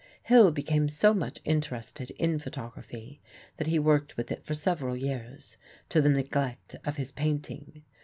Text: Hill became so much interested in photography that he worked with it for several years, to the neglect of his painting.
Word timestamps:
Hill 0.23 0.49
became 0.49 0.89
so 0.89 1.13
much 1.13 1.39
interested 1.45 2.09
in 2.17 2.39
photography 2.39 3.21
that 3.57 3.67
he 3.67 3.77
worked 3.77 4.17
with 4.17 4.31
it 4.31 4.43
for 4.43 4.55
several 4.55 4.97
years, 4.97 5.57
to 5.89 6.01
the 6.01 6.09
neglect 6.09 6.75
of 6.83 6.97
his 6.97 7.11
painting. 7.11 7.83